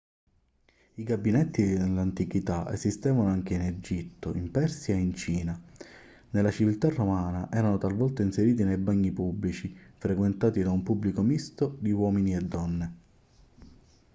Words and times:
i 0.95 1.03
gabinetti 1.03 1.61
nell'antichità 1.77 2.73
esistevano 2.73 3.29
anche 3.29 3.53
in 3.53 3.61
egitto 3.61 4.33
in 4.33 4.49
persia 4.49 4.95
e 4.95 4.99
in 4.99 5.13
cina 5.13 5.55
nella 6.31 6.49
civiltà 6.49 6.89
romana 6.89 7.51
erano 7.51 7.77
talvolta 7.77 8.23
inseriti 8.23 8.63
nei 8.63 8.77
bagni 8.77 9.11
pubblici 9.11 9.77
frequentati 9.97 10.63
da 10.63 10.71
un 10.71 10.81
pubblico 10.81 11.21
misto 11.21 11.77
di 11.79 11.91
uomini 11.91 12.33
e 12.33 12.39
donne 12.41 12.95